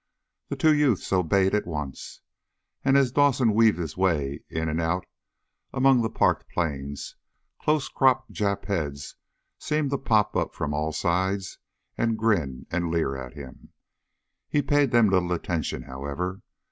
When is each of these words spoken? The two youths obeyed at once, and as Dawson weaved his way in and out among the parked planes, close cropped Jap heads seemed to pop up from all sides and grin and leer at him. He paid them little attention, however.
The 0.49 0.55
two 0.55 0.73
youths 0.73 1.13
obeyed 1.13 1.53
at 1.53 1.67
once, 1.67 2.21
and 2.83 2.97
as 2.97 3.11
Dawson 3.11 3.53
weaved 3.53 3.77
his 3.77 3.95
way 3.95 4.43
in 4.49 4.67
and 4.67 4.81
out 4.81 5.05
among 5.71 6.01
the 6.01 6.09
parked 6.09 6.49
planes, 6.49 7.15
close 7.59 7.87
cropped 7.87 8.33
Jap 8.33 8.65
heads 8.65 9.15
seemed 9.59 9.91
to 9.91 9.99
pop 9.99 10.35
up 10.35 10.55
from 10.55 10.73
all 10.73 10.91
sides 10.91 11.59
and 11.99 12.17
grin 12.17 12.65
and 12.71 12.89
leer 12.89 13.15
at 13.15 13.33
him. 13.33 13.73
He 14.49 14.63
paid 14.63 14.89
them 14.89 15.07
little 15.07 15.33
attention, 15.33 15.83
however. 15.83 16.41